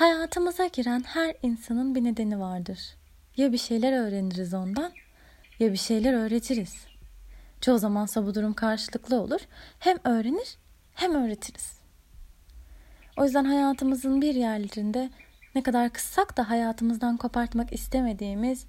Hayatımıza 0.00 0.66
giren 0.66 1.02
her 1.06 1.34
insanın 1.42 1.94
bir 1.94 2.04
nedeni 2.04 2.40
vardır. 2.40 2.78
Ya 3.36 3.52
bir 3.52 3.58
şeyler 3.58 3.92
öğreniriz 3.92 4.54
ondan 4.54 4.92
ya 5.58 5.72
bir 5.72 5.78
şeyler 5.78 6.12
öğretiriz. 6.12 6.86
Çoğu 7.60 7.78
zamansa 7.78 8.26
bu 8.26 8.34
durum 8.34 8.52
karşılıklı 8.52 9.20
olur. 9.20 9.40
Hem 9.78 9.96
öğrenir 10.04 10.58
hem 10.94 11.14
öğretiriz. 11.14 11.80
O 13.16 13.24
yüzden 13.24 13.44
hayatımızın 13.44 14.20
bir 14.20 14.34
yerlerinde 14.34 15.10
ne 15.54 15.62
kadar 15.62 15.90
kıssak 15.90 16.36
da 16.36 16.50
hayatımızdan 16.50 17.16
kopartmak 17.16 17.72
istemediğimiz 17.72 18.66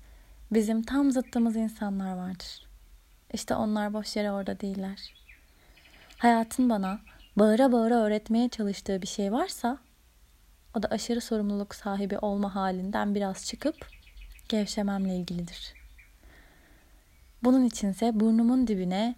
bizim 0.52 0.84
tam 0.84 1.12
zıttımız 1.12 1.56
insanlar 1.56 2.16
vardır. 2.16 2.68
İşte 3.34 3.56
onlar 3.56 3.94
boş 3.94 4.16
yere 4.16 4.32
orada 4.32 4.60
değiller. 4.60 5.14
Hayatın 6.18 6.70
bana 6.70 7.00
bağıra 7.36 7.72
bağıra 7.72 7.96
öğretmeye 7.96 8.50
çalıştığı 8.50 9.02
bir 9.02 9.08
şey 9.08 9.32
varsa 9.32 9.78
o 10.76 10.84
da 10.84 10.88
aşırı 10.88 11.22
sorumluluk 11.22 11.76
sahibi 11.76 12.18
olma 12.18 12.56
halinden 12.56 13.16
biraz 13.16 13.46
çıkıp 13.46 13.76
gevşememle 14.50 15.16
ilgilidir. 15.16 15.74
Bunun 17.44 17.66
içinse 17.66 18.20
burnumun 18.20 18.68
dibine 18.68 19.16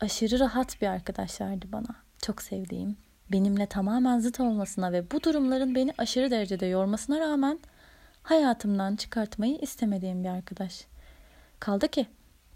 aşırı 0.00 0.40
rahat 0.40 0.82
bir 0.82 0.86
arkadaş 0.86 1.40
verdi 1.40 1.66
bana. 1.72 2.04
Çok 2.22 2.42
sevdiğim, 2.42 2.96
benimle 3.32 3.66
tamamen 3.66 4.18
zıt 4.18 4.40
olmasına 4.40 4.92
ve 4.92 5.10
bu 5.10 5.22
durumların 5.22 5.74
beni 5.74 5.92
aşırı 5.98 6.30
derecede 6.30 6.66
yormasına 6.66 7.20
rağmen 7.20 7.58
hayatımdan 8.22 8.96
çıkartmayı 8.96 9.58
istemediğim 9.58 10.24
bir 10.24 10.28
arkadaş. 10.28 10.84
Kaldı 11.60 11.88
ki 11.88 12.06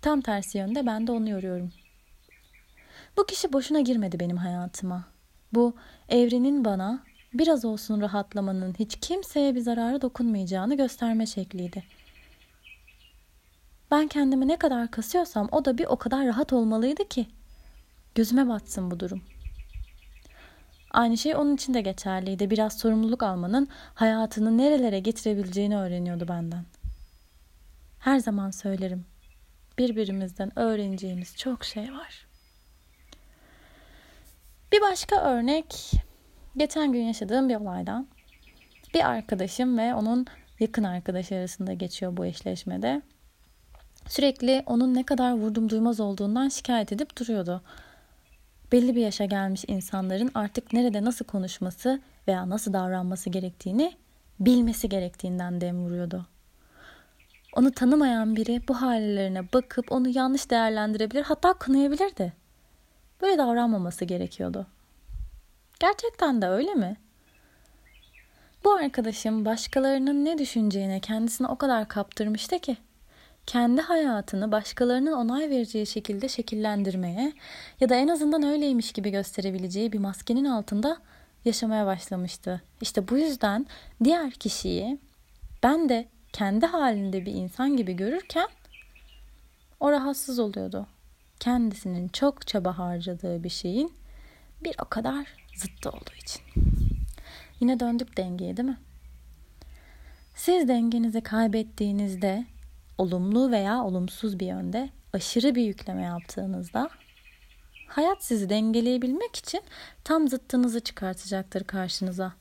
tam 0.03 0.21
tersi 0.21 0.59
yönde 0.59 0.87
ben 0.87 1.07
de 1.07 1.13
onu 1.13 1.29
yoruyorum. 1.29 1.73
Bu 3.17 3.27
kişi 3.27 3.53
boşuna 3.53 3.81
girmedi 3.81 4.21
benim 4.21 4.37
hayatıma. 4.37 5.05
Bu 5.55 5.75
evrenin 6.09 6.65
bana 6.65 7.05
biraz 7.35 7.65
olsun 7.65 8.01
rahatlamanın 8.01 8.75
hiç 8.79 9.01
kimseye 9.01 9.55
bir 9.55 9.61
zararı 9.61 10.03
dokunmayacağını 10.03 10.77
gösterme 10.77 11.27
şekliydi. 11.27 11.85
Ben 13.91 14.09
kendimi 14.09 14.49
ne 14.49 14.57
kadar 14.57 14.91
kasıyorsam 14.91 15.49
o 15.53 15.65
da 15.65 15.79
bir 15.79 15.85
o 15.85 15.97
kadar 15.97 16.27
rahat 16.27 16.53
olmalıydı 16.53 17.09
ki. 17.09 17.27
Gözüme 18.15 18.49
batsın 18.49 18.91
bu 18.91 19.01
durum. 19.01 19.23
Aynı 20.91 21.19
şey 21.19 21.37
onun 21.37 21.55
için 21.55 21.75
de 21.75 21.81
geçerliydi. 21.81 22.51
Biraz 22.51 22.79
sorumluluk 22.79 23.23
almanın 23.23 23.69
hayatını 23.95 24.59
nerelere 24.59 25.01
getirebileceğini 25.01 25.77
öğreniyordu 25.79 26.29
benden. 26.29 26.65
Her 27.99 28.19
zaman 28.19 28.51
söylerim. 28.51 29.07
Birbirimizden 29.79 30.59
öğreneceğimiz 30.59 31.37
çok 31.37 31.65
şey 31.65 31.93
var. 31.93 32.27
Bir 34.73 34.81
başka 34.81 35.21
örnek 35.21 35.93
geçen 36.57 36.93
gün 36.93 37.03
yaşadığım 37.03 37.49
bir 37.49 37.57
olaydan. 37.57 38.07
Bir 38.95 39.09
arkadaşım 39.09 39.79
ve 39.79 39.95
onun 39.95 40.27
yakın 40.61 40.85
arkadaşı 40.85 41.35
arasında 41.35 41.73
geçiyor 41.73 42.17
bu 42.17 42.27
eşleşmede. 42.27 43.03
Sürekli 44.09 44.63
onun 44.67 44.95
ne 44.95 45.03
kadar 45.03 45.33
vurdum 45.33 45.69
duymaz 45.69 46.01
olduğundan 46.01 46.49
şikayet 46.49 46.93
edip 46.93 47.19
duruyordu. 47.19 47.63
Belli 48.73 48.97
bir 48.97 49.01
yaşa 49.01 49.25
gelmiş 49.25 49.65
insanların 49.69 50.31
artık 50.35 50.73
nerede 50.73 51.05
nasıl 51.05 51.25
konuşması 51.25 52.01
veya 52.29 52.49
nasıl 52.49 52.73
davranması 52.73 53.31
gerektiğini 53.31 53.93
bilmesi 54.41 54.89
gerektiğinden 54.89 55.61
dem 55.61 55.85
vuruyordu. 55.85 56.27
Onu 57.57 57.73
tanımayan 57.73 58.37
biri 58.37 58.63
bu 58.69 58.83
hallerine 58.83 59.53
bakıp 59.53 59.93
onu 59.93 60.09
yanlış 60.09 60.51
değerlendirebilir 60.51 61.23
hatta 61.23 61.53
kınayabilirdi. 61.53 62.33
Böyle 63.23 63.39
davranmaması 63.39 64.05
gerekiyordu. 64.05 64.67
Gerçekten 65.81 66.43
de 66.43 66.49
öyle 66.49 66.75
mi? 66.75 66.97
Bu 68.65 68.73
arkadaşım 68.73 69.45
başkalarının 69.45 70.25
ne 70.25 70.39
düşüneceğine 70.39 71.01
kendisini 71.01 71.47
o 71.47 71.57
kadar 71.57 71.89
kaptırmıştı 71.89 72.59
ki 72.59 72.77
kendi 73.47 73.81
hayatını 73.81 74.53
başkalarının 74.53 75.13
onay 75.13 75.51
vereceği 75.51 75.87
şekilde 75.87 76.29
şekillendirmeye 76.29 77.33
ya 77.81 77.89
da 77.89 77.95
en 77.95 78.09
azından 78.09 78.43
öyleymiş 78.43 78.93
gibi 78.93 79.11
gösterebileceği 79.11 79.93
bir 79.93 79.99
maskenin 79.99 80.45
altında 80.45 80.97
yaşamaya 81.45 81.87
başlamıştı. 81.87 82.63
İşte 82.81 83.09
bu 83.09 83.19
yüzden 83.19 83.67
diğer 84.05 84.31
kişiyi 84.31 84.99
ben 85.63 85.89
de 85.89 86.09
kendi 86.33 86.67
halinde 86.67 87.27
bir 87.27 87.33
insan 87.33 87.77
gibi 87.77 87.93
görürken 87.93 88.49
o 89.81 89.91
rahatsız 89.91 90.39
oluyordu. 90.39 90.87
Kendisinin 91.41 92.09
çok 92.09 92.47
çaba 92.47 92.79
harcadığı 92.79 93.45
bir 93.45 93.49
şeyin 93.49 93.93
bir 94.65 94.75
o 94.83 94.85
kadar 94.85 95.27
zıttı 95.57 95.91
olduğu 95.91 96.15
için. 96.23 96.43
Yine 97.61 97.81
döndük 97.81 98.17
dengeye 98.17 98.57
değil 98.57 98.69
mi? 98.69 98.79
Siz 100.35 100.69
dengenizi 100.69 101.21
kaybettiğinizde 101.21 102.47
olumlu 102.99 103.51
veya 103.51 103.85
olumsuz 103.85 104.41
bir 104.41 104.47
yönde 104.47 104.91
aşırı 105.13 105.55
bir 105.55 105.63
yükleme 105.63 106.03
yaptığınızda 106.03 106.91
hayat 107.89 108.25
sizi 108.25 108.51
dengeleyebilmek 108.51 109.37
için 109.37 109.61
tam 110.05 110.29
zıttınızı 110.29 110.81
çıkartacaktır 110.81 111.65
karşınıza. 111.65 112.33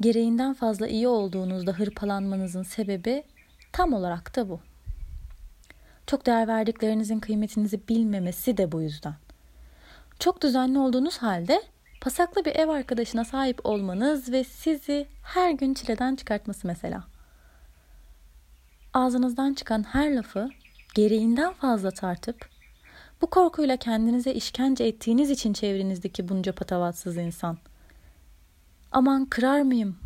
Gereğinden 0.00 0.54
fazla 0.54 0.88
iyi 0.88 1.08
olduğunuzda 1.08 1.72
hırpalanmanızın 1.72 2.62
sebebi 2.62 3.24
tam 3.72 3.92
olarak 3.92 4.36
da 4.36 4.48
bu. 4.48 4.60
Çok 6.06 6.26
değer 6.26 6.48
verdiklerinizin 6.48 7.20
kıymetinizi 7.20 7.88
bilmemesi 7.88 8.56
de 8.56 8.72
bu 8.72 8.82
yüzden. 8.82 9.14
Çok 10.22 10.42
düzenli 10.42 10.78
olduğunuz 10.78 11.18
halde 11.18 11.62
pasaklı 12.00 12.44
bir 12.44 12.56
ev 12.56 12.68
arkadaşına 12.68 13.24
sahip 13.24 13.66
olmanız 13.66 14.32
ve 14.32 14.44
sizi 14.44 15.06
her 15.22 15.50
gün 15.50 15.74
çileden 15.74 16.16
çıkartması 16.16 16.66
mesela 16.66 17.04
ağzınızdan 18.94 19.54
çıkan 19.54 19.82
her 19.82 20.16
lafı 20.16 20.48
gereğinden 20.94 21.52
fazla 21.52 21.90
tartıp 21.90 22.48
bu 23.22 23.26
korkuyla 23.26 23.76
kendinize 23.76 24.32
işkence 24.34 24.84
ettiğiniz 24.84 25.30
için 25.30 25.52
çevrenizdeki 25.52 26.28
bunca 26.28 26.54
patavatsız 26.54 27.16
insan. 27.16 27.58
Aman 28.92 29.26
kırar 29.26 29.62
mıyım 29.62 29.98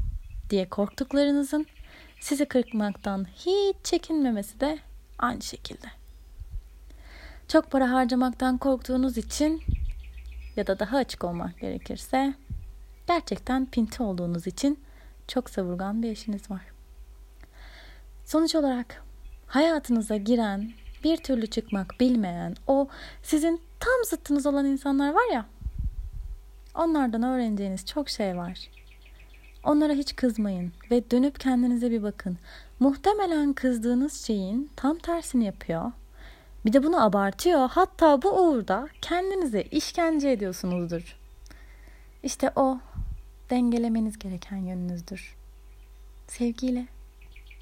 diye 0.50 0.68
korktuklarınızın 0.68 1.66
sizi 2.20 2.44
kırkmaktan 2.46 3.24
hiç 3.24 3.76
çekinmemesi 3.84 4.60
de 4.60 4.78
aynı 5.18 5.42
şekilde. 5.42 5.86
Çok 7.48 7.70
para 7.70 7.92
harcamaktan 7.92 8.58
korktuğunuz 8.58 9.18
için 9.18 9.62
ya 10.56 10.66
da 10.66 10.78
daha 10.78 10.96
açık 10.96 11.24
olmak 11.24 11.58
gerekirse 11.58 12.34
gerçekten 13.06 13.66
pinti 13.66 14.02
olduğunuz 14.02 14.46
için 14.46 14.80
çok 15.28 15.50
savurgan 15.50 16.02
bir 16.02 16.10
eşiniz 16.10 16.50
var. 16.50 16.62
Sonuç 18.24 18.54
olarak 18.54 19.02
hayatınıza 19.46 20.16
giren, 20.16 20.70
bir 21.04 21.16
türlü 21.16 21.46
çıkmak 21.46 22.00
bilmeyen, 22.00 22.56
o 22.66 22.88
sizin 23.22 23.60
tam 23.80 24.04
zıttınız 24.04 24.46
olan 24.46 24.66
insanlar 24.66 25.14
var 25.14 25.32
ya. 25.32 25.46
Onlardan 26.74 27.22
öğreneceğiniz 27.22 27.86
çok 27.86 28.08
şey 28.08 28.36
var. 28.36 28.70
Onlara 29.64 29.92
hiç 29.92 30.16
kızmayın 30.16 30.72
ve 30.90 31.10
dönüp 31.10 31.40
kendinize 31.40 31.90
bir 31.90 32.02
bakın. 32.02 32.38
Muhtemelen 32.80 33.52
kızdığınız 33.52 34.26
şeyin 34.26 34.70
tam 34.76 34.98
tersini 34.98 35.44
yapıyor. 35.44 35.92
Bir 36.66 36.72
de 36.72 36.82
bunu 36.82 37.04
abartıyor. 37.04 37.70
Hatta 37.70 38.22
bu 38.22 38.30
uğurda 38.30 38.88
kendinize 39.02 39.62
işkence 39.62 40.30
ediyorsunuzdur. 40.30 41.16
İşte 42.22 42.52
o 42.56 42.78
dengelemeniz 43.50 44.18
gereken 44.18 44.56
yönünüzdür. 44.56 45.36
Sevgiyle 46.28 46.86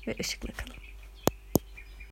ve 0.07 0.15
ışıkla 0.21 0.53
kalın. 0.53 0.94